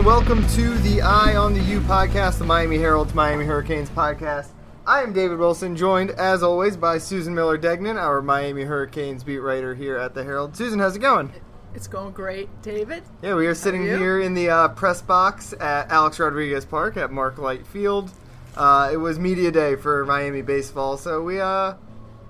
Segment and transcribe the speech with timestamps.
[0.00, 4.48] and welcome to the Eye on the U podcast, the Miami Herald's Miami Hurricanes podcast.
[4.86, 9.40] I am David Wilson, joined as always by Susan Miller Degnan, our Miami Hurricanes beat
[9.40, 10.56] writer here at the Herald.
[10.56, 11.30] Susan, how's it going?
[11.74, 13.02] It's going great, David.
[13.20, 13.98] Yeah, we are sitting you?
[13.98, 18.10] here in the uh, press box at Alex Rodriguez Park at Mark Light Field.
[18.56, 21.74] Uh, it was media day for Miami baseball, so we uh,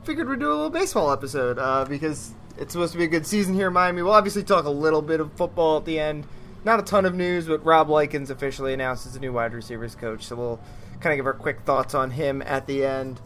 [0.03, 3.29] figured we'd do a little baseball episode uh, because it's supposed to be a good
[3.29, 4.03] season here in Miami.
[4.03, 6.27] We'll obviously talk a little bit of football at the end.
[6.65, 9.95] Not a ton of news, but Rob Likens officially announced as the new wide receivers
[9.95, 10.61] coach, so we'll
[11.01, 13.21] kind of give our quick thoughts on him at the end.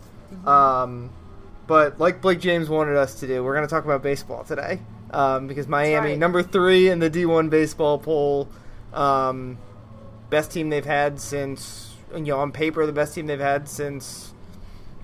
[0.46, 1.10] Um,
[1.66, 4.80] but like Blake James wanted us to do, we're going to talk about baseball today
[5.10, 6.18] um, because Miami, right.
[6.18, 8.48] number three in the D1 baseball poll,
[8.92, 9.58] um,
[10.30, 14.32] best team they've had since, you know, on paper, the best team they've had since,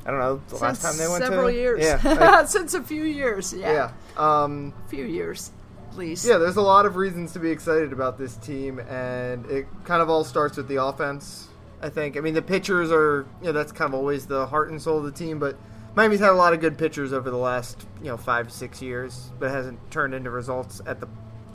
[0.04, 1.54] I don't know, the last time they went several to.
[1.54, 1.82] years.
[1.82, 2.00] Yeah.
[2.04, 3.52] like- Since a few years.
[3.52, 3.90] Yeah.
[4.16, 4.42] yeah.
[4.44, 5.50] Um, A few years,
[5.96, 6.24] least.
[6.26, 10.02] yeah, there's a lot of reasons to be excited about this team, and it kind
[10.02, 11.48] of all starts with the offense.
[11.82, 12.18] I think.
[12.18, 14.98] I mean, the pitchers are, you know, that's kind of always the heart and soul
[14.98, 15.56] of the team, but
[15.94, 19.30] Miami's had a lot of good pitchers over the last, you know, five six years,
[19.38, 21.08] but hasn't turned into results at the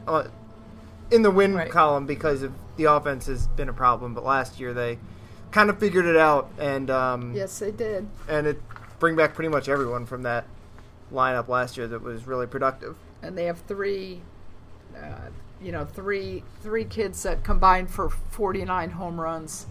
[0.07, 0.27] uh,
[1.11, 1.69] in the win Right.
[1.69, 4.15] column because of the offense has been a problem.
[4.15, 4.97] But last year they
[5.51, 8.07] kind of figured it out, and um, Yes, they did.
[8.27, 8.61] and it
[8.97, 10.45] bring back pretty much everyone from that
[11.13, 12.97] lineup last year that was really productive.
[13.21, 14.21] And they have three,
[14.95, 15.29] uh,
[15.61, 19.67] you know, three three kids that combined for 49 home runs,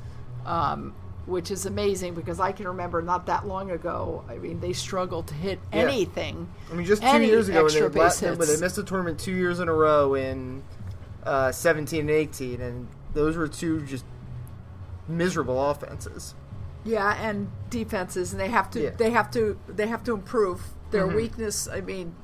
[0.47, 0.95] um,
[1.27, 4.25] which is amazing because I can remember not that long ago.
[4.29, 5.81] I mean, they struggled to hit Yeah.
[5.83, 6.49] anything.
[6.71, 8.55] I mean, just two years ago, when they, extra la- base but hits.
[8.55, 10.63] they missed the tournament two years in a row in
[11.25, 14.05] uh, 17 and 18, and those were two just
[15.09, 16.35] miserable offenses.
[16.85, 18.91] Yeah, and defenses, and they have to Yeah.
[18.97, 21.15] they have to they have to improve their Mhm.
[21.17, 21.67] weakness.
[21.69, 22.15] I mean,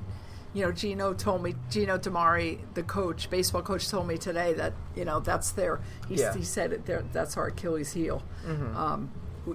[0.53, 4.73] you know, Gino told me Gino DiMare, the coach, baseball coach, told me today that
[4.97, 6.35] you know that's their he, Yeah.
[6.35, 8.23] he said it there that's our Achilles heel.
[8.47, 8.77] Mm-hmm.
[8.77, 9.11] Um,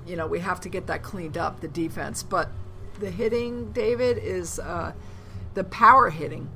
[0.08, 2.50] you know, we have to get that cleaned up, the defense, but
[3.00, 4.94] the hitting, David, is uh,
[5.53, 6.50] the power hitting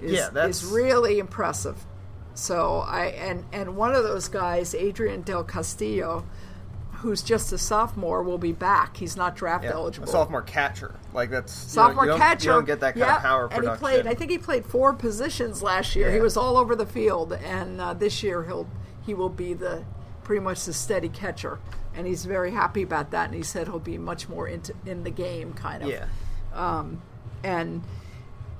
[0.00, 1.84] is, Yeah, that's- is really impressive.
[2.34, 6.24] So I and and one of those guys, Adrian Del Castillo,
[6.98, 8.96] who's just a sophomore, will be back.
[8.96, 10.08] He's not draft Yeah, eligible.
[10.08, 12.46] a sophomore catcher, like that's you know, Sophomore you catcher.
[12.50, 13.68] You don't get that kind yeah, of power Production.
[13.70, 14.06] and he played.
[14.06, 16.10] I think he played four positions last year.
[16.12, 18.66] He was all over the field, and uh, this year he'll
[19.04, 19.84] he will be the
[20.24, 21.58] pretty much the steady catcher,
[21.94, 23.26] and he's very happy about that.
[23.26, 25.88] And he said he'll be much more into in the game, kind of.
[25.88, 26.06] yeah,
[27.44, 27.82] And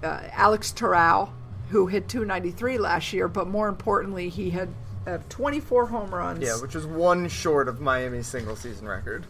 [0.02, 1.32] uh, Alex Toral,
[1.70, 4.68] who hit 293 last year, but more importantly, he had
[5.06, 6.42] uh, 24 home runs.
[6.42, 9.24] yeah, which is one short of Miami's single season record.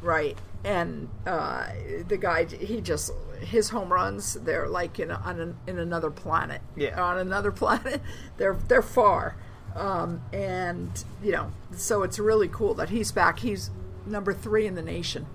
[0.00, 0.38] Right.
[0.64, 1.68] And uh,
[2.08, 3.10] the guy, he just
[3.40, 6.62] his home runs, they're like in a, on an, in another planet.
[6.76, 7.00] Yeah.
[7.02, 8.00] on another planet.
[8.38, 9.36] They're they're far,
[9.74, 13.40] um, and you know, so it's really cool that he's back.
[13.40, 13.70] He's
[14.06, 15.26] number three in the nation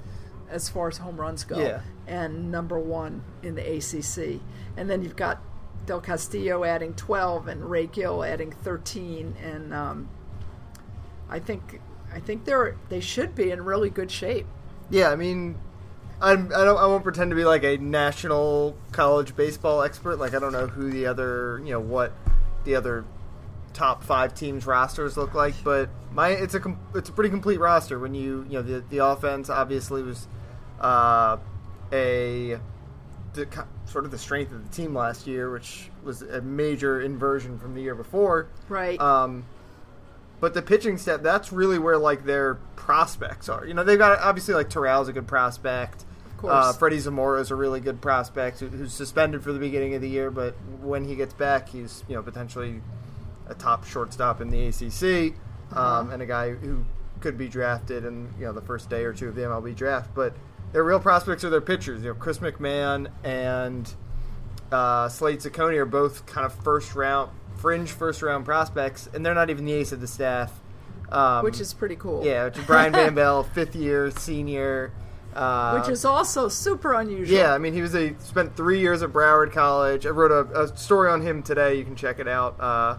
[0.49, 1.81] as far as home runs go, Yeah.
[2.07, 4.39] and number one in the ACC.
[4.77, 5.39] And then you've got
[5.89, 10.07] Del Castillo adding twelve, and Ray Gill adding thirteen, and um,
[11.27, 11.81] I think
[12.13, 14.45] I think they're they should be in really good shape.
[14.91, 15.57] Yeah, I mean,
[16.21, 16.77] I'm, I don't.
[16.77, 20.17] I won't pretend to be like a national college baseball expert.
[20.17, 22.13] Like I don't know who the other, you know, what
[22.65, 23.03] the other
[23.73, 25.55] top five teams rosters look like.
[25.63, 27.97] But my, it's a it's a pretty complete roster.
[27.97, 30.27] When you you know the the offense obviously was
[30.79, 31.37] uh,
[31.91, 32.59] a
[33.33, 37.59] the, sort of the strength of the team last year, which was a major inversion
[37.59, 38.47] from the year before.
[38.67, 38.99] Right.
[38.99, 39.45] Um,
[40.39, 43.65] but the pitching step, that's really where like their prospects are.
[43.65, 46.05] You know, they've got obviously like Toral's a good prospect.
[46.25, 46.53] Of course.
[46.53, 50.01] Uh, Freddie Zamora is a really good prospect who, who's suspended for the beginning of
[50.01, 52.81] the year, but when he gets back, he's you know potentially
[53.47, 55.33] a top shortstop in the ACC
[55.75, 56.85] um, and a guy who
[57.19, 60.13] could be drafted in you know the first day or two of the MLB draft.
[60.15, 60.33] But
[60.71, 62.01] their real prospects are their pitchers.
[62.03, 63.93] You know, Chris McMahon and
[64.71, 69.33] uh, Slade Cecconi are both kind of first round, fringe first round prospects, and they're
[69.35, 70.51] not even the ace of the staff.
[71.11, 72.23] Um, which is pretty cool.
[72.23, 74.91] yeah, which is Brian Van Bell, fifth year senior.
[75.33, 77.37] Uh, Which is also super unusual.
[77.37, 80.07] yeah, I mean, he was a spent three years at Broward College.
[80.07, 81.75] I wrote a, a story on him today.
[81.75, 82.59] You can check it out.
[82.59, 82.97] Uh,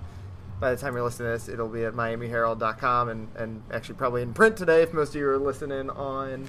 [0.60, 4.22] by the time you're listening to this, it'll be at MiamiHerald.com and, and actually probably
[4.22, 6.48] in print today if most of you are listening on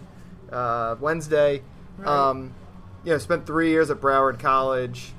[0.51, 1.61] uh, Wednesday.
[1.97, 2.07] Right.
[2.07, 2.53] Um,
[3.03, 5.13] you know, spent three years at Broward College.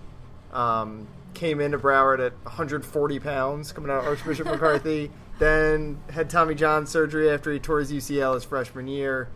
[0.52, 5.11] Um, came into Broward at 140 pounds, coming out of Archbishop McCarthy.
[5.38, 9.29] Then had Tommy John surgery after he tore his UCL his freshman year.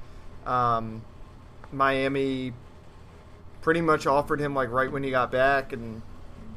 [0.44, 1.02] Um,
[1.72, 2.52] Miami
[3.60, 6.02] pretty much offered him like right when he got back, and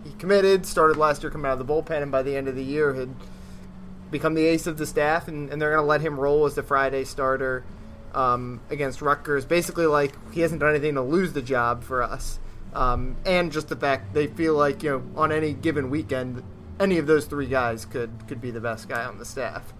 [0.04, 0.66] he committed.
[0.66, 2.94] Started last year coming out of the bullpen, and by the end of the year
[2.94, 3.16] had
[4.12, 6.56] become the ace of the staff, and, and they're going to let him roll as
[6.56, 7.64] the Friday starter
[8.14, 9.46] um, against Rutgers.
[9.46, 12.40] Basically, like he hasn't done anything to lose the job for us,
[12.74, 16.44] um, and just the fact they feel like you know on any given weekend,
[16.80, 19.74] any of those three guys could could be the best guy on the staff.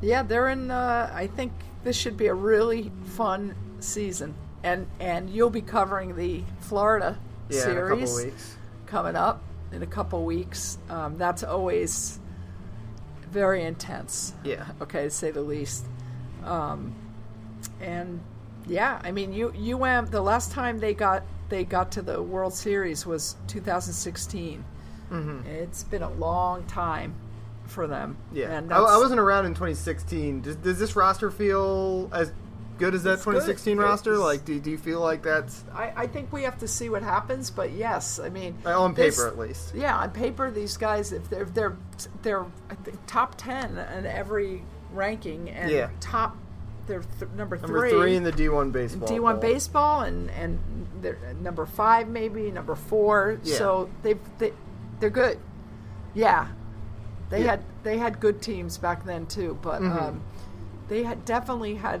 [0.00, 0.70] Yeah, they're in.
[0.70, 1.52] Uh, I think
[1.84, 7.18] this should be a really fun season, and and you'll be covering the Florida
[7.48, 8.56] Yeah, in a series weeks.
[8.86, 9.42] coming up
[9.72, 10.78] in a couple weeks.
[10.90, 12.18] Um, that's always
[13.30, 14.34] very intense.
[14.44, 14.66] Yeah.
[14.80, 15.86] Okay, to say the least.
[16.44, 16.94] Um,
[17.82, 18.20] and
[18.66, 20.06] yeah, I mean, U, UM.
[20.06, 24.64] The last time they got they got to the World Series was 2016.
[25.10, 25.46] Mm-hmm.
[25.46, 27.14] It's been a long time
[27.66, 28.16] for them.
[28.32, 30.42] Yeah, and I, I wasn't around in 2016.
[30.42, 32.32] Does, does this roster feel as
[32.78, 33.32] good as that It's good.
[33.32, 34.12] 2016 roster?
[34.14, 36.88] It's- Like, do, do you feel like that's I, I think we have to see
[36.88, 39.74] what happens, but yes, I mean uh, on this- paper at least?
[39.74, 41.76] Yeah, on paper, these guys, if they're they're
[42.22, 44.62] they're I think top ten in every
[44.92, 45.90] ranking, and Yeah.
[46.00, 46.36] top
[46.86, 49.08] they're th- number Number three, three in the D1 baseball.
[49.08, 50.58] D1 baseball, and and
[51.00, 53.38] they're number five maybe number four.
[53.44, 53.54] Yeah.
[53.56, 54.52] So they they
[55.00, 55.38] they're good.
[56.14, 56.48] Yeah,
[57.30, 57.50] they Yeah.
[57.52, 60.02] had they had good teams back then too, but Mhm.
[60.02, 60.22] um,
[60.88, 62.00] they had definitely had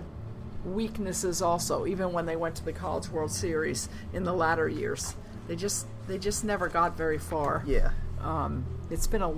[0.64, 1.86] weaknesses also.
[1.86, 5.16] Even when they went to the College World Series in the latter years,
[5.48, 7.62] they just they just never got very far.
[7.66, 7.90] Yeah,
[8.20, 9.32] Um, it's been a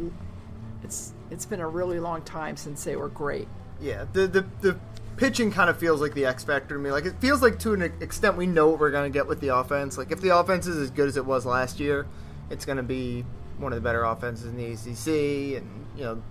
[0.82, 3.48] it's it's been a really long time since they were great.
[3.80, 4.04] yeah.
[4.12, 4.76] The the the
[5.16, 6.90] pitching kind of feels like the X factor to me.
[6.90, 9.40] Like it feels like to an extent we know what we're going to get with
[9.40, 9.96] the offense.
[9.98, 12.06] Like if the offense is as good as it was last year,
[12.50, 13.24] it's going to be
[13.58, 16.22] one of the better offenses in the ACC, and you know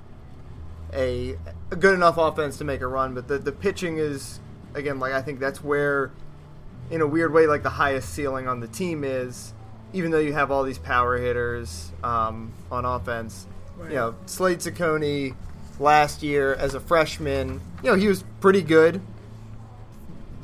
[0.93, 1.37] a
[1.71, 3.13] a good enough offense to make a run.
[3.13, 4.39] But the the pitching is
[4.73, 6.11] again like I think that's where,
[6.91, 9.53] in a weird way, like the highest ceiling on the team is.
[9.95, 13.45] Even though you have all these power hitters um, on offense,
[13.77, 13.91] Right.
[13.91, 15.35] you know Slade Cecconi
[15.79, 19.01] last year as a freshman, you know he was pretty good,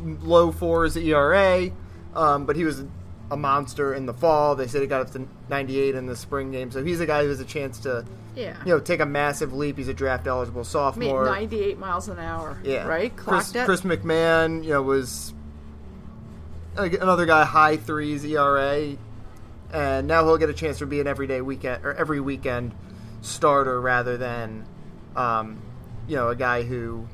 [0.02, 1.70] low fours ERA,
[2.16, 2.84] um, but he was
[3.32, 4.56] a monster in the fall.
[4.56, 7.24] They said he got up to 98 in the spring game, so he's a guy
[7.24, 8.06] who has a chance to
[8.36, 8.56] Yeah.
[8.66, 9.78] you know take a massive leap.
[9.78, 11.26] He's a draft eligible I mean, sophomore.
[11.26, 12.60] 98 miles an hour.
[12.64, 13.16] Yeah, Right?
[13.16, 13.52] Chris?
[13.52, 15.34] Chris McMahon, you know, was
[16.76, 18.96] another guy high threes ERA,
[19.74, 22.72] and now he'll get a chance to be an everyday weekend or every weekend
[23.22, 24.66] starter rather than,
[25.20, 25.62] um,
[26.08, 27.06] you know, a guy who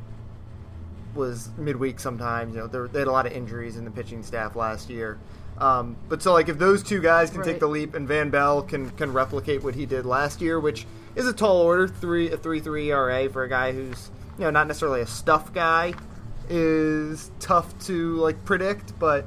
[1.16, 2.54] was midweek sometimes.
[2.54, 5.18] You know, there, they had a lot of injuries in the pitching staff last year.
[5.57, 8.62] Um, but so like if those two guys can take the leap and Van Belle
[8.62, 10.86] can can replicate what he did last year, which
[11.16, 14.52] is a tall order, three a three three ERA for a guy who's you know
[14.52, 15.94] not necessarily a stuff guy,
[16.50, 19.00] is tough to like predict.
[19.00, 19.25] But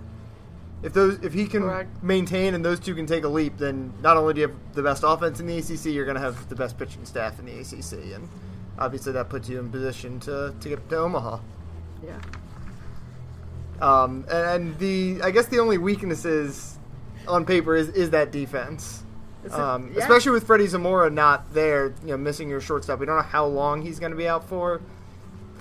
[0.82, 2.02] if those if he can Correct.
[2.02, 4.82] maintain and those two can take a leap, then not only do you have the
[4.82, 7.58] best offense in the ACC, you're going to have the best pitching staff in the
[7.58, 8.28] ACC, and
[8.78, 11.38] obviously that puts you in position to to get to Omaha.
[12.04, 12.18] Yeah.
[13.80, 16.78] Um, and, and the I guess the only weaknesses
[17.26, 19.04] on paper is, is that defense.
[19.52, 20.02] Um, yeah.
[20.02, 22.98] Especially with Freddie Zamora not there, you know, missing your shortstop.
[22.98, 24.80] We don't know how long he's going to be out for.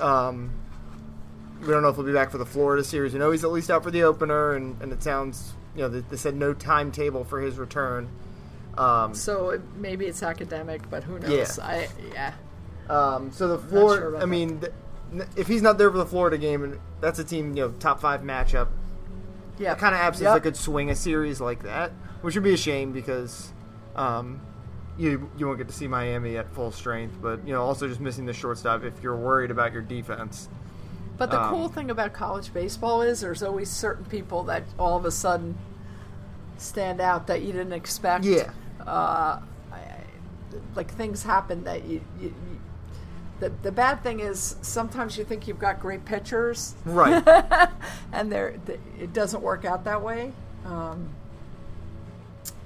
[0.02, 0.52] Um,
[1.62, 3.14] we don't know if he'll be back for the Florida series.
[3.14, 5.90] We know he's at least out for the opener, and, and it sounds, you know,
[5.90, 8.10] they, they said no timetable for his return.
[8.78, 11.58] Um, So it, maybe it's academic, but who knows?
[11.58, 11.66] Yeah.
[11.66, 12.34] I yeah.
[12.90, 16.06] Um, so the sure Florida, about I mean, th- if he's not there for the
[16.06, 18.68] Florida game, and that's a team, you know, top five matchup.
[19.60, 19.74] Yeah.
[19.76, 20.34] kind of absence Yep.
[20.36, 21.92] that could swing a series like that,
[22.22, 23.52] which would be a shame because
[23.96, 24.40] um,
[25.00, 27.18] you you won't get to see Miami at full strength.
[27.22, 30.48] But you know, also just missing the shortstop if you're worried about your defense.
[31.18, 34.96] But the Um, cool thing about college baseball is there's always certain people that all
[34.96, 35.58] of a sudden
[36.58, 38.24] stand out that you didn't expect.
[38.26, 38.52] Yeah,
[38.86, 39.40] Uh,
[40.76, 42.34] like things happen that you, you
[43.40, 47.24] the, the bad thing is sometimes you think you've got great pitchers right.
[48.14, 50.32] and they're, th it doesn't work out that way.
[50.66, 51.10] Um,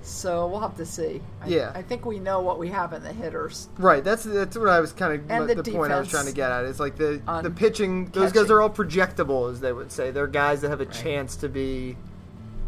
[0.03, 1.21] so we'll have to see.
[1.41, 1.71] I, Yeah.
[1.75, 3.69] I think we know what we have in the hitters.
[3.77, 6.25] Right, that's that's what I was kind of And the, the point I was trying
[6.25, 6.65] to get at.
[6.65, 10.11] Is like the the pitching; those guys are all projectable, as they would say.
[10.11, 11.97] They're guys that have a chance to be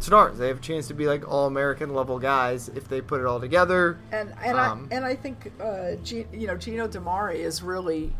[0.04, 0.38] stars.
[0.38, 3.26] They have a chance to be like all American level guys if they put it
[3.26, 3.98] all together.
[4.12, 8.12] And and Um, I and I think uh, G, you know Gino DiMare is really,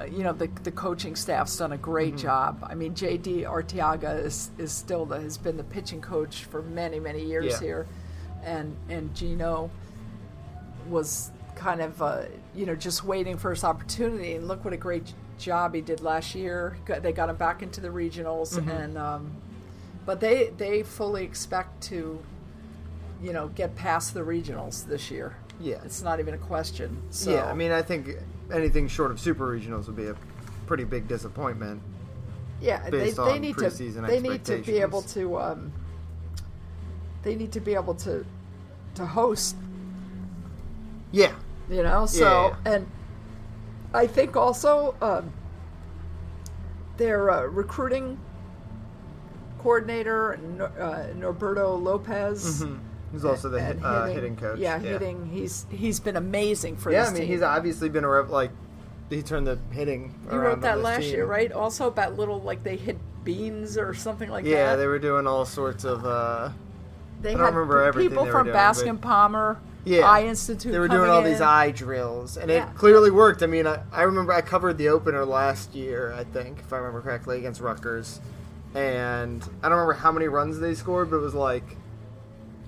[0.00, 2.22] uh, you know the the coaching staff's done a great Mm-hmm.
[2.26, 2.66] job.
[2.68, 3.42] I mean J.D.
[3.42, 7.60] Arteaga is is still the has been the pitching coach for many many years Yeah.
[7.60, 7.86] here,
[8.44, 9.70] and and Gino
[10.88, 12.22] was kind of uh,
[12.54, 14.34] you know just waiting for his opportunity.
[14.34, 16.76] And look what a great job he did last year.
[16.86, 18.70] They got him back into the regionals, Mm-hmm.
[18.70, 19.32] and um,
[20.10, 22.18] but they they fully expect to
[23.22, 25.36] you know, get past the regionals this year.
[25.60, 25.78] Yeah.
[25.84, 27.00] It's not even a question.
[27.10, 28.08] So, Yeah, I mean, I think
[28.52, 30.16] anything short of super regionals would be a
[30.66, 31.80] pretty big disappointment.
[32.60, 35.72] yeah, they, they need to they need to be able to um,
[37.22, 38.26] they need to be able to
[38.96, 39.54] to host
[41.12, 41.34] Yeah,
[41.70, 42.74] you know so yeah.
[42.74, 42.86] and
[43.94, 45.32] i think also um,
[46.96, 48.18] their uh, recruiting
[49.60, 52.64] coordinator uh, norberto lopez
[53.12, 54.58] he's also the hit, uh, hitting coach.
[54.58, 56.96] yeah, hitting he's he's been amazing for this.
[57.04, 57.30] Yeah, I mean, team.
[57.30, 58.50] he's obviously been a rep, like
[59.10, 60.14] he turned the hitting.
[60.30, 61.14] you wrote that last team.
[61.14, 64.76] year right also about little like they hit beans or something like Yeah, that Yeah,
[64.76, 66.04] they were doing all sorts of.
[66.06, 66.50] uh
[67.20, 70.08] they I don't had remember everything people they were from doing, bascom but- palmer Yeah,
[70.10, 71.24] eye institute They were doing all in.
[71.30, 72.70] these eye drills, and Yeah.
[72.70, 73.42] it clearly worked.
[73.42, 76.76] I mean, I, I remember I covered the opener last year, I think, if I
[76.78, 78.20] remember correctly, against Rutgers,
[78.74, 81.64] and I don't remember how many runs they scored, but it was like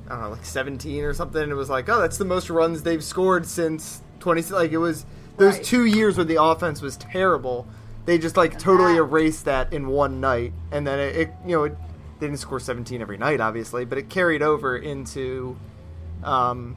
[0.08, 1.48] I don't know, like 17 or something.
[1.48, 4.42] It was like, oh, that's the most runs they've scored since 20.
[4.52, 5.06] Like it was
[5.36, 5.64] those Right.
[5.64, 7.66] two years where the offense was terrible.
[8.04, 11.64] They just like totally erased that in one night, and then it, it you know,
[11.64, 11.76] it,
[12.18, 15.56] they didn't score 17 every night, obviously, but it carried over into
[16.24, 16.76] um,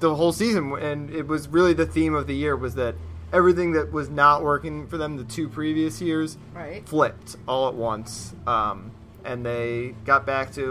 [0.00, 2.94] the whole season, and it was really the theme of the year was that
[3.32, 7.74] everything that was not working for them the two previous years right flipped all at
[7.74, 8.90] once, um,
[9.24, 10.62] and they got back to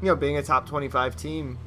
[0.00, 1.58] you know being a top 25 team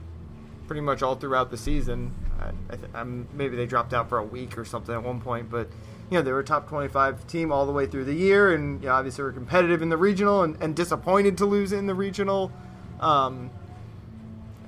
[0.67, 2.13] pretty much all throughout the season.
[2.39, 5.21] I, I th- I'm, maybe they dropped out for a week or something at one
[5.21, 5.69] point, but
[6.09, 8.81] you know they were a top 25 team all the way through the year, and
[8.81, 11.95] you know, obviously were competitive in the regional and, and disappointed to lose in the
[11.95, 12.51] regional.
[12.99, 13.51] Um,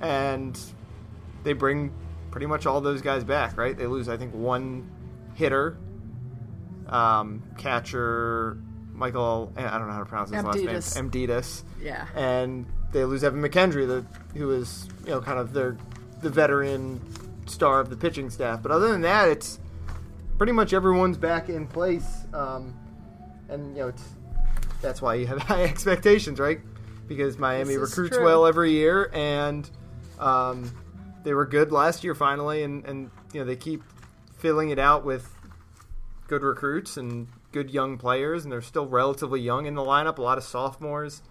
[0.00, 0.58] and
[1.42, 1.92] they bring
[2.30, 3.76] pretty much all those guys back, right?
[3.76, 4.88] They lose, I think, one
[5.38, 5.78] hitter,
[6.88, 8.58] um, catcher,
[8.92, 9.52] Michael.
[9.56, 10.74] I don't know how to pronounce his Amditis.
[10.74, 11.10] last name.
[11.10, 11.62] Amditis.
[11.80, 14.04] yeah And they lose Evan McKendry, the,
[14.36, 15.76] who is you know kind of their
[16.20, 17.00] the veteran
[17.46, 18.62] star of the pitching staff.
[18.62, 19.60] But other than that, it's
[20.36, 22.26] pretty much everyone's back in place.
[22.34, 22.74] Um,
[23.48, 24.02] and you know it's
[24.82, 26.60] that's why you have high expectations, right?
[27.06, 28.24] Because Miami recruits true.
[28.24, 29.70] well every year, and
[30.18, 30.70] um,
[31.22, 33.82] they were good last year finally, and, and you know they keep
[34.38, 35.34] filling it out with
[36.26, 40.18] good recruits and good young players, and they're still relatively young in the lineup.
[40.18, 41.22] A lot of sophomores,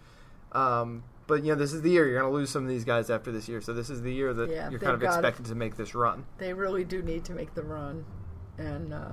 [0.52, 2.84] um, but you know this is the year you're going to lose some of these
[2.86, 3.62] guys after this year.
[3.62, 5.06] So this is the year that Yeah, you're kind of it.
[5.06, 6.26] expected to make this run.
[6.38, 8.06] they really do need to make the run
[8.58, 9.12] and uh,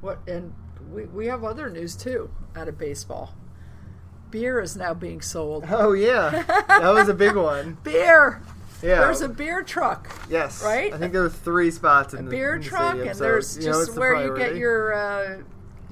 [0.00, 0.54] what and
[0.90, 3.34] we, we have other news too out of baseball
[4.30, 7.76] beer is now being sold Oh yeah, that was a big one.
[7.82, 8.40] beer
[8.82, 10.92] Yeah, there's a beer truck yes, right?
[10.92, 13.16] I think there were three spots in a the beer in the truck stadium, and
[13.16, 15.42] so, there's you know, just the where you get your uh,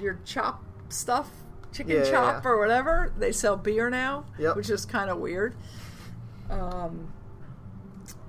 [0.00, 1.30] your chop stuff
[1.72, 2.50] chicken Yeah, chop yeah.
[2.50, 4.56] or whatever they sell beer now Yep.
[4.56, 5.54] which is kind of weird
[6.50, 7.12] um,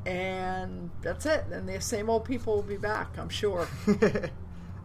[0.06, 3.68] and that's it and the same old people will be back i'm sure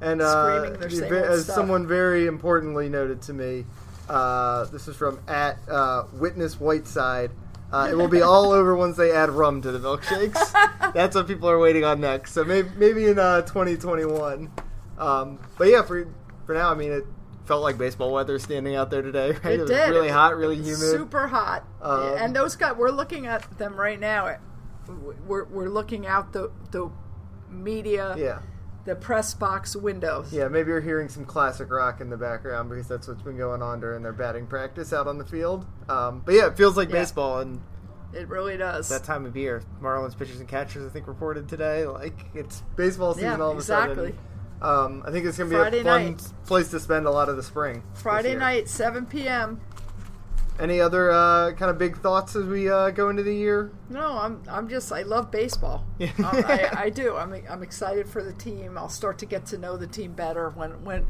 [0.00, 1.54] and uh, their same ve- old as stuff.
[1.56, 3.66] someone very importantly noted to me,
[4.08, 7.30] uh, this is from at uh, Witness Whiteside.
[7.72, 10.52] Uh, it will be all over once they add rum to the milkshakes.
[10.94, 12.32] That's what people are waiting on next.
[12.32, 14.50] So maybe, maybe in uh, 2021.
[14.98, 16.08] Um, but yeah, for
[16.46, 17.04] for now, I mean, it
[17.44, 19.32] felt like baseball weather standing out there today.
[19.44, 19.54] Right?
[19.54, 19.90] It was did.
[19.90, 20.78] really hot, really humid.
[20.78, 21.64] Super hot.
[21.80, 24.36] Um, and those guys, we're looking at them right now.
[25.26, 26.90] We're, we're looking out the the
[27.48, 28.40] media, Yeah.
[28.90, 30.32] The press box windows.
[30.32, 33.62] Yeah, maybe you're hearing some classic rock in the background because that's what's been going
[33.62, 35.64] on during their batting practice out on the field.
[35.88, 36.94] Um, but yeah, it feels like Yeah.
[36.96, 37.60] baseball and
[38.12, 38.88] It really does.
[38.88, 39.62] that time of year.
[39.80, 41.86] Marlins pitchers and catchers, I think, reported today.
[41.86, 43.94] Like it's baseball season Yeah, all of a exactly.
[44.06, 44.18] sudden.
[44.60, 46.22] Um, I think it's gonna be Friday a fun night.
[46.46, 47.84] place to spend a lot of the spring.
[47.94, 49.60] Friday night, 7 p.m.
[50.60, 53.72] Any other uh, kind of big thoughts as we uh, go into the year?
[53.88, 55.84] No, I'm I'm just I love baseball.
[55.98, 56.10] Yeah.
[56.18, 57.16] Um, I, I do.
[57.16, 58.76] I'm I'm excited for the team.
[58.76, 61.06] I'll start to get to know the team better when when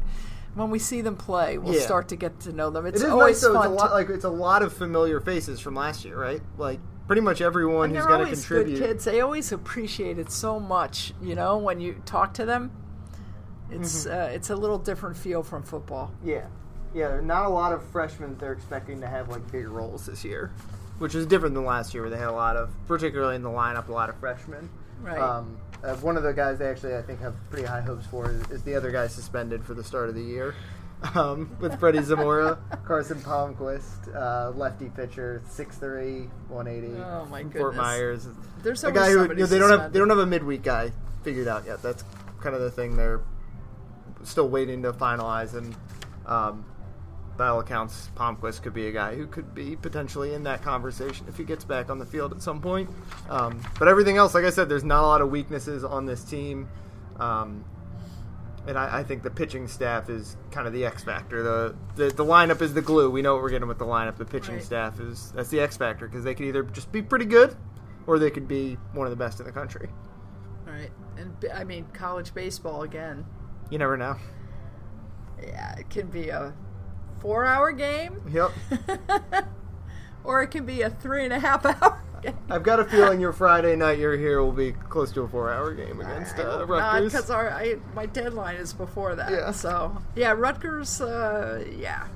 [0.55, 1.57] when we see them play.
[1.57, 1.81] We'll Yeah.
[1.81, 2.85] start to get to know them.
[2.85, 3.57] It It's always nice though.
[3.57, 3.75] It's a fun.
[3.75, 6.41] lot to, like it's a lot of familiar faces from last year, right?
[6.57, 8.79] Like pretty much everyone and who's going to contribute.
[8.79, 9.03] good kids.
[9.05, 11.13] They always appreciate it so much.
[11.21, 12.71] You know, when you talk to them,
[13.69, 14.13] it's Mm-hmm.
[14.13, 16.11] uh, it's a little different feel from football.
[16.23, 16.47] Yeah,
[16.93, 17.19] yeah.
[17.21, 20.51] Not a lot of freshmen that they're expecting to have like big roles this year,
[20.99, 23.49] which is different than last year where they had a lot of, particularly in the
[23.49, 24.69] lineup, a lot of freshmen.
[25.01, 25.19] Right.
[25.19, 28.29] Um, uh, one of the guys they actually I think have pretty high hopes for
[28.29, 30.55] is, is the other guy suspended for the start of the year.
[31.15, 37.01] Um, with Freddie Zamora, Carson Palmquist, uh, lefty pitcher, 6'3", 180.
[37.01, 37.75] Oh, my from Fort.
[37.75, 38.27] Myers.
[38.61, 40.91] There's a guy who you know, they don't have they don't have a midweek guy
[41.23, 41.81] figured out yet.
[41.81, 42.03] That's
[42.39, 43.21] kind of the thing they're
[44.23, 45.75] still waiting to finalize and
[46.27, 46.65] um,
[47.37, 51.25] by all accounts, Palmquist could be a guy who could be potentially in that conversation
[51.27, 52.89] if he gets back on the field at some point.
[53.29, 56.23] Um, but everything else, like I said, there's not a lot of weaknesses on this
[56.23, 56.69] team.
[57.19, 57.63] Um,
[58.67, 61.41] and I, I, think the pitching staff is kind of the X factor.
[61.41, 63.09] The, the the lineup is the glue.
[63.09, 64.17] We know what we're getting with the lineup.
[64.17, 64.63] The pitching right.
[64.63, 67.55] staff is that's the X factor because they could either just be pretty good,
[68.05, 69.89] or they could be one of the best in the country.
[70.67, 73.25] All right, and I mean college baseball again.
[73.71, 74.15] You never know.
[75.41, 76.53] Yeah, it can be a
[77.21, 78.21] four-hour game.
[78.31, 78.51] Yep.
[80.23, 82.37] or it can be a three and a half hour game.
[82.49, 85.73] I've got a feeling your Friday night you're here will be close to a four-hour
[85.73, 87.13] game against uh, Rutgers.
[87.13, 89.31] Because my deadline is before that.
[89.31, 89.51] Yeah.
[89.51, 91.01] So yeah, Rutgers.
[91.01, 92.07] Uh, yeah,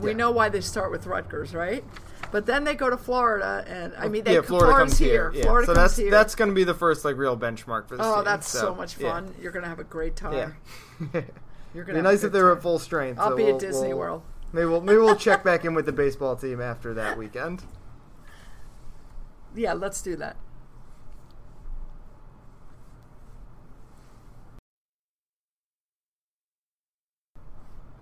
[0.00, 0.16] we yeah.
[0.16, 1.84] know why they start with Rutgers, right?
[2.30, 5.32] But then they go to Florida, and I mean, they yeah, Florida Florida's comes here.
[5.34, 5.44] Yeah.
[5.44, 6.10] Florida so comes that's here.
[6.10, 8.58] that's going to be the first like real benchmark for the Oh, team, that's so,
[8.58, 9.34] so, much fun!
[9.40, 10.54] You're going to have a great time.
[11.14, 11.22] Yeah.
[11.78, 13.20] You're going to be nice if they were at full strength.
[13.20, 14.22] I'll so be we'll, at Disney we'll, World.
[14.52, 17.62] Maybe we'll maybe we'll check back in with the baseball team after that weekend.
[19.54, 20.34] Yeah, let's do that.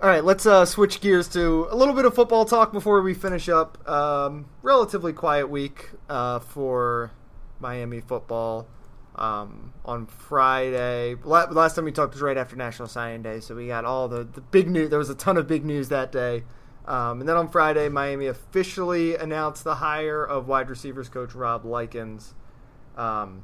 [0.02, 3.12] All right, let's uh, switch gears to a little bit of football talk before we
[3.12, 3.86] finish up.
[3.86, 7.10] Um, relatively quiet week uh, for
[7.60, 8.68] Miami football.
[9.16, 13.68] Um, on Friday, last time we talked was right after National Signing Day, so we
[13.68, 14.90] got all the, the big news.
[14.90, 16.44] There was a ton of big news that day.
[16.86, 21.64] Um, and then on Friday, Miami officially announced the hire of wide receivers coach Rob
[21.64, 22.34] Likens.
[22.96, 23.42] Um,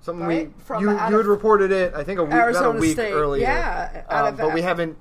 [0.00, 0.54] something right?
[0.54, 2.92] we From you, you had reported it I think a week Arizona about a week
[2.92, 3.12] State.
[3.12, 3.42] earlier.
[3.42, 4.98] Yeah, um, but we haven't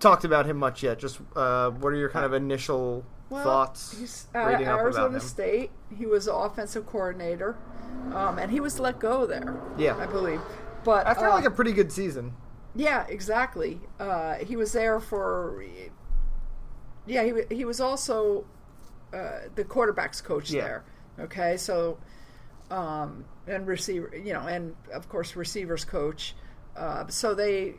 [0.00, 0.98] talked about him much yet.
[0.98, 3.98] Just uh, what are your kind of initial well, thoughts?
[3.98, 5.70] He's out of Arizona State.
[5.96, 7.56] He was offensive coordinator,
[8.14, 9.60] um, and he was let go there.
[9.78, 10.40] Yeah, I believe.
[10.84, 12.34] But after uh, like a pretty good season.
[12.74, 13.80] Yeah, exactly.
[13.98, 15.64] Uh, he was there for.
[17.06, 18.44] Yeah, he he was also
[19.12, 20.62] uh, the quarterbacks coach yeah.
[20.62, 20.84] there.
[21.20, 21.98] Okay, so
[22.70, 26.34] um, and receiver, you know, and of course receivers coach.
[26.76, 27.74] Uh, so they,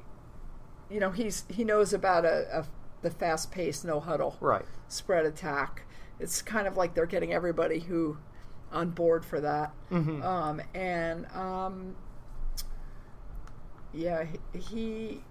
[0.89, 2.65] you know, he's he knows about a, a
[3.03, 5.83] the fast paced no huddle right spread attack.
[6.19, 8.17] It's kind of like they're getting everybody who
[8.71, 9.71] on board for that.
[9.91, 10.23] Mm-hmm.
[10.23, 11.95] Um, and um,
[13.93, 15.21] yeah, he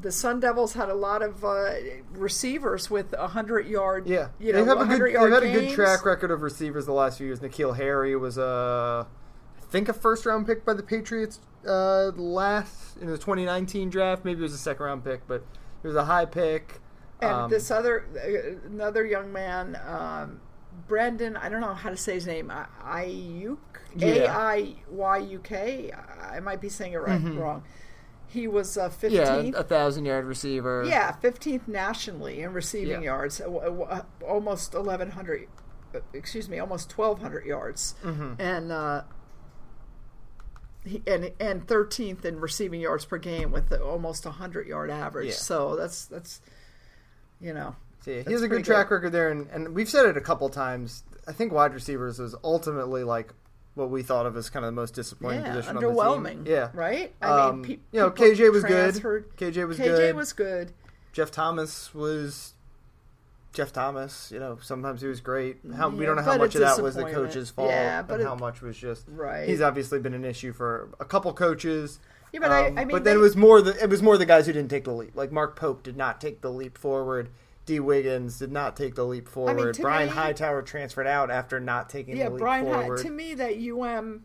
[0.00, 1.74] the Sun Devils had a lot of uh,
[2.12, 4.06] receivers with a hundred yard.
[4.06, 5.14] Yeah, you know, they have a good.
[5.14, 7.40] They've had a good track record of receivers the last few years.
[7.40, 9.21] N'Keal Harry was a, I
[9.72, 14.24] think a first round pick by the Patriots uh, last in the 2019 draft.
[14.24, 15.44] Maybe it was a second round pick, but
[15.82, 16.80] it was a high pick.
[17.20, 18.06] And um, this other
[18.66, 20.40] another young man, um,
[20.86, 21.36] Brandon.
[21.36, 22.52] I don't know how to say his name.
[22.84, 23.58] Aiyuk.
[24.00, 25.92] A I Y U K.
[26.30, 27.38] I might be saying it right mm-hmm.
[27.38, 27.62] wrong
[28.32, 29.10] he was uh, 15th.
[29.12, 30.84] Yeah, a thousand yard receiver.
[30.88, 33.10] Yeah, 15th nationally in receiving yeah.
[33.10, 35.48] yards, uh, almost 1,100.
[35.94, 38.40] Uh, excuse me, almost 1,200 yards, mm-hmm.
[38.40, 39.02] and uh,
[40.84, 45.28] he, and and 13th in receiving yards per game with almost a 100 yard average.
[45.28, 45.34] Yeah.
[45.34, 46.40] So that's that's
[47.40, 47.76] you know.
[48.00, 48.96] See, he has a good track good.
[48.96, 51.04] record there, and, and we've said it a couple times.
[51.28, 53.32] I think wide receivers is ultimately like
[53.74, 56.30] what we thought of as kind of the most disappointing yeah, position underwhelming, on the
[56.30, 56.46] team.
[56.46, 57.14] Yeah, right.
[57.22, 58.94] I um, mean, pe- you know, KJ was good.
[58.94, 60.14] KJ was KJ good.
[60.14, 60.72] KJ was good.
[61.12, 62.54] Jeff Thomas was
[63.52, 64.30] Jeff Thomas.
[64.32, 65.58] You know, sometimes he was great.
[65.76, 68.14] How yeah, we don't know how much of that was the coach's fault, yeah, but
[68.14, 69.48] and it, how much was just right.
[69.48, 72.00] He's obviously been an issue for a couple coaches.
[72.32, 74.02] Yeah, but um, I, I mean, but then they, it was more the it was
[74.02, 75.14] more the guys who didn't take the leap.
[75.14, 77.30] Like Mark Pope did not take the leap forward.
[77.64, 79.60] Dee Wiggins did not take the leap forward.
[79.60, 82.98] I mean, Brian me, Hightower transferred out after not taking yeah, the leap Brian forward.
[82.98, 84.24] High, to me, that UM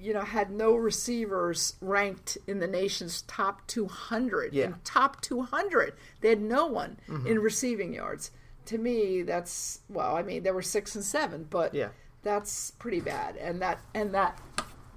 [0.00, 4.52] you know, had no receivers ranked in the nation's top 200.
[4.52, 4.66] Yeah.
[4.66, 7.26] In top 200, they had no one mm-hmm.
[7.26, 8.30] in receiving yards.
[8.66, 10.16] To me, that's well.
[10.16, 11.88] I mean, there were six and seven, but yeah.
[12.22, 13.36] that's pretty bad.
[13.36, 14.38] And that and that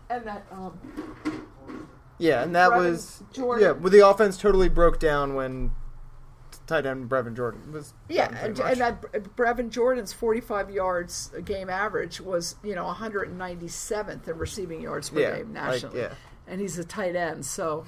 [0.10, 0.46] and that.
[0.52, 0.78] Um,
[2.18, 3.66] yeah, and that was Jordan.
[3.66, 3.72] yeah.
[3.72, 5.72] Well, the offense totally broke down when
[6.72, 7.94] tight end Brevin Jordan was.
[8.08, 9.02] Yeah, and, and, that
[9.36, 15.20] Brevin Jordan's 45 yards a game average was you know 197th in receiving yards per
[15.20, 16.16] yeah, game nationally, like, yeah.
[16.48, 17.86] and he's a tight end, so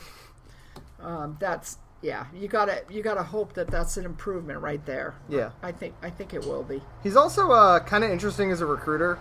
[0.99, 2.25] um, that's yeah.
[2.35, 5.15] You gotta you gotta hope that that's an improvement right there.
[5.29, 6.81] Yeah, I think I think it will be.
[7.01, 9.15] He's also uh, kind of interesting as a recruiter,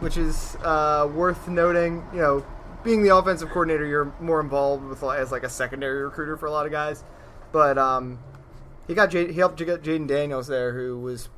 [0.00, 2.02] which is uh, worth noting.
[2.14, 2.46] You know,
[2.82, 6.50] being the offensive coordinator, you're more involved with as like a secondary recruiter for a
[6.50, 7.04] lot of guys.
[7.52, 8.18] But um,
[8.88, 11.28] he got J- he helped to get Jayden Daniels there, who was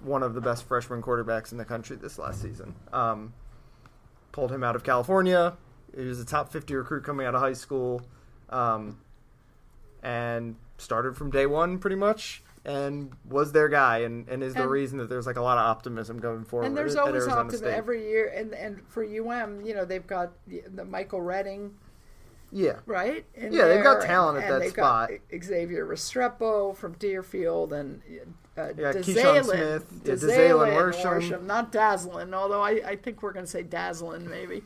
[0.00, 2.74] one of the best freshman quarterbacks in the country this last season.
[2.92, 3.34] Um,
[4.32, 5.56] pulled him out of California.
[5.94, 8.02] He was a top 50 recruit coming out of high school.
[8.48, 8.98] Um,
[10.02, 14.62] and started from day one pretty much and was their guy and, and is the
[14.62, 16.66] And- reason that there's like a lot of optimism going forward.
[16.66, 17.74] and there's at always Arizona optimism State.
[17.76, 18.28] every year.
[18.34, 21.74] And and for UM, you know, they've got the, the Michael Redding,
[22.52, 22.76] yeah.
[22.86, 23.24] right?
[23.34, 25.10] in Yeah, they've got talent and, at and that spot.
[25.42, 28.02] Xavier Restrepo from Deerfield and
[28.56, 31.20] uh, Yeah, Keyshawn Dzalin- Smith, yeah, Dzalin Dzalin Worsham.
[31.20, 34.62] Worsham, not Dazzlin, although I, I think we're going to say Dazzlin maybe.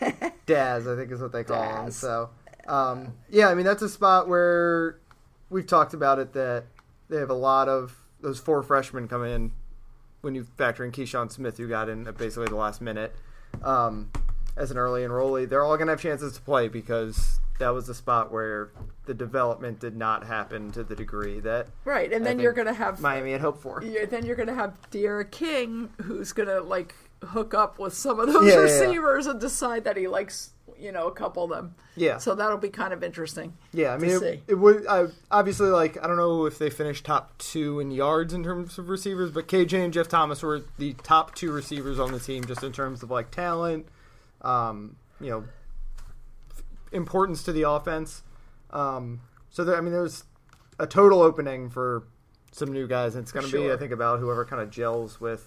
[0.46, 1.90] Daz, I think is what they call him.
[1.90, 2.30] So,
[2.66, 4.98] um, yeah, I mean that's a spot where
[5.50, 6.64] we've talked about it that
[7.08, 9.52] they have a lot of those four freshmen come in
[10.20, 13.14] when you factor in Keyshawn Smith, who got in at basically the last minute
[13.62, 14.10] um,
[14.56, 15.48] as an early enrollee.
[15.48, 18.70] They're all going to have chances to play because that was the spot where
[19.06, 22.72] the development did not happen to the degree that Right, and then you're going to
[22.74, 23.82] have Miami had hoped for.
[23.82, 27.94] Yeah, then you're going to have D'Eriq King, who's going to like hook up with
[27.94, 28.62] some of those Yeah, yeah, yeah.
[28.62, 31.74] receivers and decide that he likes, you know, a couple of them.
[31.94, 32.18] Yeah.
[32.18, 33.52] So that'll be kind of interesting.
[33.72, 34.42] Yeah, I mean, it, see.
[34.48, 38.34] it would I, obviously like I don't know if they finished top two in yards
[38.34, 42.10] in terms of receivers, but KJ and Jeff Thomas were the top two receivers on
[42.10, 43.86] the team just in terms of like talent,
[44.42, 45.44] um, you know,
[46.92, 48.22] importance to the offense.
[48.70, 50.24] Um, so there, I mean, there's
[50.78, 52.04] a total opening for
[52.52, 55.20] some new guys, and it's going to be I think about whoever kind of gels
[55.20, 55.46] with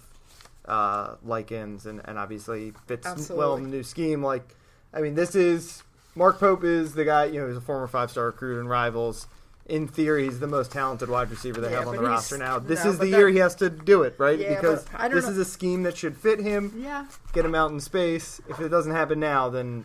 [0.66, 4.22] uh, Likens and, and obviously fits well in the new scheme.
[4.22, 4.56] Like,
[4.92, 5.82] I mean, this is
[6.14, 7.26] Mark Pope is the guy.
[7.26, 9.28] You know, he's a former five star recruit and rivals.
[9.68, 12.60] In theory, he's the most talented wide receiver they Yeah, have on the roster now.
[12.60, 14.38] This no, is the that- year he has to do it, right?
[14.38, 16.72] Yeah, because but I don't this know- is a scheme that should fit him.
[16.76, 17.06] Yeah.
[17.32, 18.40] Get him out in space.
[18.48, 19.84] If it doesn't happen now, then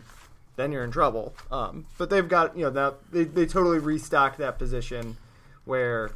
[0.54, 1.34] then you're in trouble.
[1.50, 5.16] Um, but they've got you know that they they totally restocked that position
[5.64, 6.10] where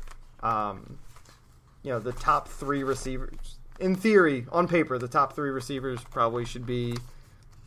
[0.44, 0.98] um,
[1.83, 6.44] you know the top three receivers in theory on paper the top three receivers probably
[6.44, 6.96] should be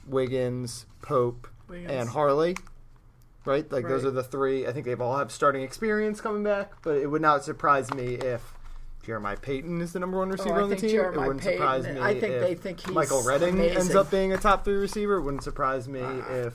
[0.08, 1.92] Wiggins, Pope, Wiggins.
[1.92, 2.56] and Harley.
[3.50, 4.68] Right, like those are the three.
[4.68, 8.14] I think they've all have starting experience coming back, but it would not surprise me
[8.14, 8.54] if
[9.04, 10.92] Jeremiah Payton is the number one receiver Oh, on the team.
[10.92, 12.00] Jeremiah it wouldn't Payton- surprise me.
[12.00, 15.16] I think if they think he's Michael Redding ends up being a top three receiver.
[15.18, 16.54] It wouldn't surprise me if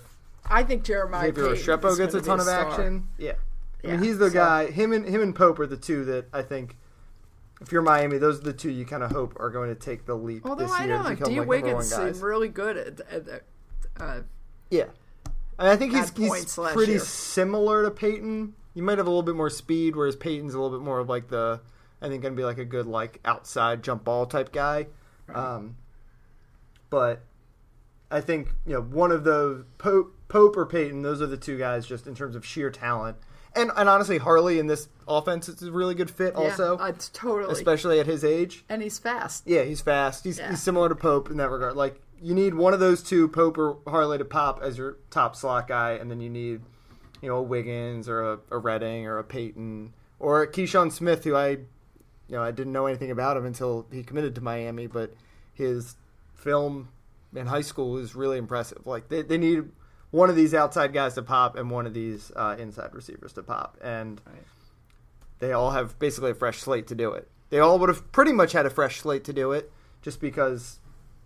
[0.49, 2.71] I think Jeremiah Xavier Restrepo gets a ton of star.
[2.71, 3.09] action.
[3.19, 3.33] Yeah.
[3.83, 4.71] I mean, he's the so- guy.
[4.71, 6.77] Him and him and Pope are the two that I think.
[7.61, 10.07] If you're Miami, those are the two you kind of hope are going to take
[10.07, 11.23] the leap Although this I year don't know, D.
[11.23, 13.43] like number Wiggins seemed really good at, at, at
[13.99, 14.21] uh,
[14.71, 14.87] Yeah,
[15.59, 17.01] I, I think he's, he's pretty year.
[17.01, 18.55] similar to Payton.
[18.75, 21.09] You might have a little bit more speed, whereas Payton's a little bit more of
[21.09, 21.61] like the
[22.03, 24.87] I think going to be like a good like outside jump ball type guy.
[25.33, 25.77] Um,
[26.91, 27.23] but
[28.11, 31.03] I think you know one of the Pope, Pope or Payton.
[31.03, 33.17] Those are the two guys just in terms of sheer talent.
[33.57, 36.35] And and honestly, Harley in this offense is a really good fit.
[36.35, 37.53] Also, yeah, it's totally.
[37.53, 38.65] especially at his age.
[38.69, 39.45] and he's fast.
[39.47, 40.25] Yeah, he's fast.
[40.25, 40.51] He's, Yeah.
[40.51, 41.77] he's similar to Pope in that regard.
[41.77, 45.37] Like you need one of those two, Pope or Harley, to pop as your top
[45.37, 46.63] slot guy, and then you need,
[47.21, 51.25] you know, a Wiggins or a, a Redding or a Payton or a Keyshawn Smith,
[51.25, 51.59] who I, you
[52.31, 55.13] know, I didn't know anything about him until he committed to Miami, but
[55.53, 55.97] his
[56.35, 56.89] film
[57.35, 58.87] in high school is really impressive.
[58.87, 59.65] Like they, they need
[60.11, 63.43] one of these outside guys to pop and one of these uh, inside receivers to
[63.43, 64.37] pop, and Right.
[65.41, 67.29] they all have basically a fresh slate to do it.
[67.51, 70.79] They all would have pretty much had a fresh slate to do it, just because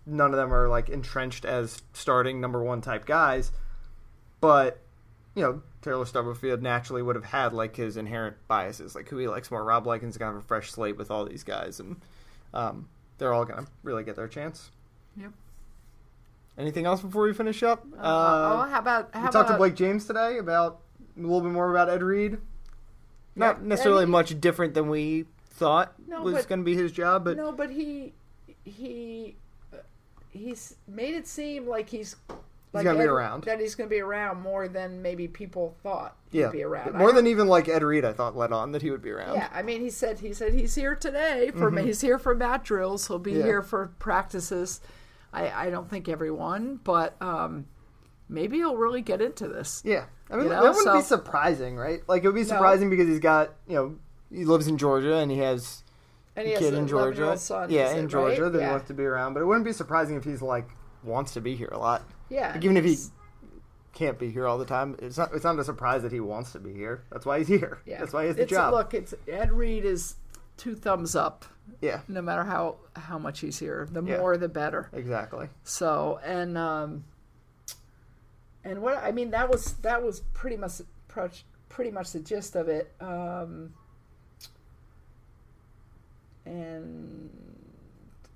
[0.09, 3.51] none of them are like entrenched as starting number one type guys.
[4.41, 4.79] But
[5.35, 9.27] you know, Taylor Stubblefield naturally would have had like his inherent biases, like who he
[9.27, 9.63] likes more.
[9.63, 11.97] Rob Likens gonna have a fresh slate with all these guys, and
[12.53, 14.71] um, they're all gonna really get their chance.
[15.15, 15.31] Yep.
[16.57, 17.85] Anything else before we finish up?
[17.93, 20.81] Uh, oh, how about how we talked to Blake James today about
[21.17, 22.37] a little bit more about Ed Reed.
[23.35, 26.91] Not Yeah, necessarily Eddie- much different than we thought No, was going to be his
[26.91, 28.13] job, but no, but he
[28.63, 29.39] he uh,
[30.29, 32.15] he's made it seem like he's
[32.73, 33.43] like gonna be around.
[33.45, 36.93] That he's going to be around more than maybe people thought he'd yeah, be around.
[36.95, 39.09] more I than even like Ed Reed, I thought let on that he would be
[39.09, 39.35] around.
[39.35, 42.63] Yeah, I mean, he said he said he's here today for he's here for mat
[42.63, 43.07] drills.
[43.07, 43.39] He'll be Mm-hmm.
[43.39, 43.45] Yeah.
[43.45, 44.81] here for practices.
[45.33, 47.65] I I don't think everyone, but um,
[48.27, 49.81] maybe he'll really get into this.
[49.83, 52.01] Yeah, I mean You know, that wouldn't be surprising, right?
[52.07, 53.95] Like it would be surprising because he's got you know
[54.31, 55.83] he lives in Georgia and he has
[56.39, 57.37] And he kid in Georgia.
[57.37, 58.51] son, yeah, in it, Georgia right?
[58.53, 58.65] that yeah.
[58.67, 60.67] he wants to be around, but it wouldn't be surprising if he's like
[61.03, 62.03] wants to be here a lot.
[62.29, 62.97] Yeah, Like, even if he
[63.93, 66.51] can't be here all the time, it's not it's not a surprise that he wants
[66.53, 67.03] to be here.
[67.11, 67.81] That's why he's here.
[67.85, 68.73] yeah, That's why he has the it's, job.
[68.73, 70.15] Look, it's Ed Reed is
[70.57, 71.45] two thumbs up.
[71.81, 74.17] yeah, No matter how how much he's here, the Yeah.
[74.19, 74.89] more the better.
[74.93, 75.49] exactly.
[75.63, 77.03] So and um,
[78.63, 80.81] and what I mean that was that was pretty much
[81.69, 82.93] pretty much the gist of it.
[83.01, 83.73] Um,
[86.49, 87.29] and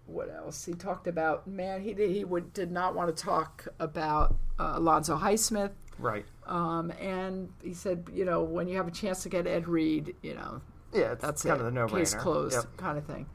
[0.06, 0.66] what else?
[0.66, 1.82] He talked about man.
[1.82, 6.26] He did, he would did not want to talk about uh, Alonzo Highsmith Right.
[6.48, 10.16] Um, and he said, you know, when you have a chance to get Ed Reed,
[10.24, 10.60] you know,
[10.92, 11.66] Yeah, that's kind it.
[11.66, 12.00] of the no-brainer.
[12.00, 12.78] Case closed, Yep.
[12.78, 13.28] kind of thing.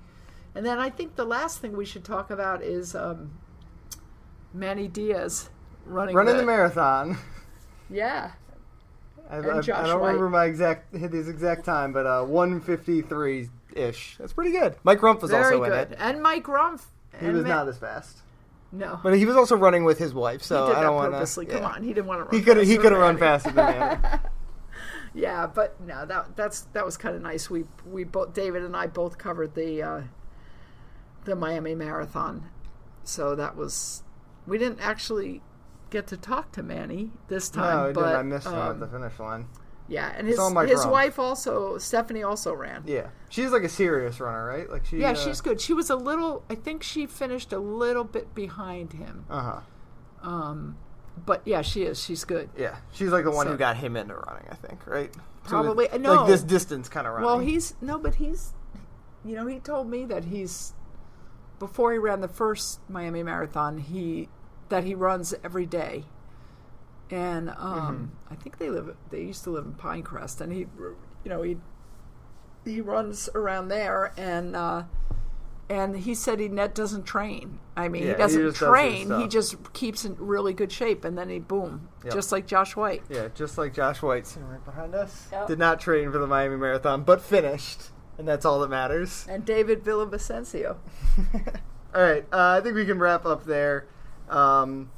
[0.56, 3.38] And then I think the last thing we should talk about is um,
[4.52, 5.50] Manny Diaz
[5.86, 7.16] running Running the, the marathon.
[7.88, 8.32] Yeah,
[9.30, 10.06] I, I, I don't White.
[10.08, 14.16] remember my exact hit his exact time, but uh, one fifty three ish.
[14.18, 14.76] That's pretty good.
[14.84, 15.92] Mike Rumpf was very also in good.
[15.92, 15.98] it.
[16.00, 16.82] And Mike Rumpf.
[17.18, 18.18] He and was Ma- not as fast,
[18.70, 20.42] No, but he was also running with his wife.
[20.42, 21.46] So he did I don't want purposely.
[21.46, 21.52] to.
[21.52, 22.34] Come on, he didn't want to run.
[22.34, 24.00] He could he could have run faster than Manny.
[25.14, 27.48] Yeah, but no, that that's that was kind of nice.
[27.50, 30.00] We we both David and I both covered the uh,
[31.24, 32.48] the Miami Marathon,
[33.04, 34.02] so that was
[34.46, 35.42] we didn't actually
[35.90, 37.76] get to talk to Manny this time.
[37.76, 38.16] no, I but didn't.
[38.16, 39.46] I missed him at um, the finish line.
[39.88, 40.44] Yeah, and his his
[40.84, 40.90] Rumpf.
[40.90, 42.82] wife also Stephanie also ran.
[42.86, 44.68] Yeah, she's like a serious runner, right?
[44.70, 44.98] Like she.
[44.98, 45.60] Yeah, uh, she's good.
[45.60, 46.44] She was a little.
[46.50, 49.24] I think she finished a little bit behind him.
[49.30, 49.60] Uh huh.
[50.28, 50.76] Um,
[51.24, 52.02] but yeah, she is.
[52.02, 52.50] She's good.
[52.56, 54.46] Yeah, she's like the one So- who got him into running.
[54.50, 55.12] I think, right?
[55.44, 56.14] So Probably- no.
[56.14, 57.26] Like this distance kind of running.
[57.26, 58.52] Well, he's no, but he's,
[59.24, 60.74] you know, he told me that he's
[61.58, 64.28] before he ran the first Miami Marathon, he
[64.68, 66.04] that he runs every day,
[67.10, 68.94] and um, I think they live.
[69.10, 71.56] They used to live in Pinecrest, and he, you know, he
[72.64, 74.84] he runs around there, and uh,
[75.70, 77.58] and he said he net doesn't train.
[77.76, 79.20] I mean, Yeah, he he doesn't just does train.
[79.20, 82.12] He just keeps in really good shape, and then he boom, Yep.
[82.14, 83.02] just like Josh White.
[83.08, 85.28] Yeah, just like Josh White sitting right behind us.
[85.32, 85.46] Yep.
[85.48, 89.26] Did not train for the Miami Marathon, but finished, and that's all that matters.
[89.28, 90.76] And David Villavicencio.
[91.94, 93.86] all right, uh, I think we can wrap up there.
[94.28, 94.90] Um,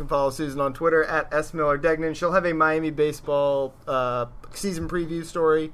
[0.00, 2.14] can follow Susan on Twitter at S Miller Degnan.
[2.14, 5.72] She'll have a Miami baseball uh, season preview story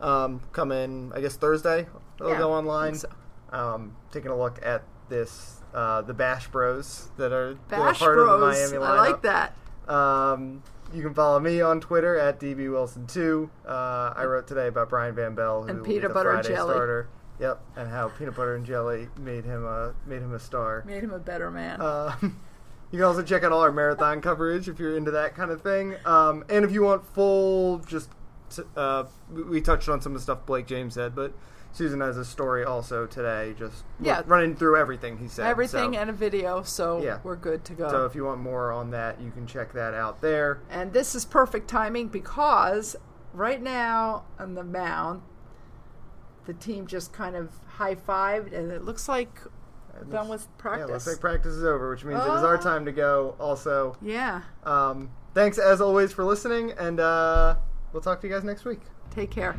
[0.00, 1.86] um, coming, I guess Thursday.
[2.18, 2.94] It'll Yeah, go online.
[2.94, 3.08] so.
[3.50, 7.98] Um, taking a look at this, uh, the Bash Bros that are that are Bash
[7.98, 8.86] part of the Miami lineup.
[8.86, 9.54] I like that.
[9.86, 10.62] Um,
[10.94, 13.50] you can follow me on Twitter at dbwilson2.
[13.66, 16.56] Uh, I wrote today about Brian Van Belle, who And peanut the butter and Friday
[16.56, 16.72] jelly.
[16.74, 17.08] starter.
[17.38, 20.82] Yep, and how peanut butter and jelly made him a made him a star.
[20.86, 21.80] Made him a better man.
[21.80, 22.16] Uh,
[22.96, 25.60] you can also check out all our marathon coverage if you're into that kind of
[25.60, 25.94] thing.
[26.06, 28.08] Um, and if you want full, just
[28.74, 31.34] uh, we- touched on some of the stuff Blake James said, but
[31.72, 34.22] Susan has a story also today, just Yeah.
[34.24, 35.44] running through everything he said.
[35.46, 37.18] Everything So, and a video, so Yeah.
[37.22, 37.90] we're good to go.
[37.90, 40.60] so if you want more on that, you can check that out there.
[40.70, 42.96] and this is perfect timing because
[43.34, 45.20] right now on the mound,
[46.46, 49.42] the team just kind of high fived, and it looks like
[50.10, 50.80] done with practice.
[50.80, 51.06] Yeah, practice.
[51.06, 52.60] looks like practice is over, which means it is our Ah.
[52.62, 53.34] time to go.
[53.40, 54.42] Also, yeah.
[54.64, 57.56] um, thanks as always for listening, and uh,
[57.92, 58.80] we'll talk to you guys next week.
[59.10, 59.56] Take care.